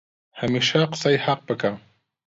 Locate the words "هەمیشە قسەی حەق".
0.39-1.39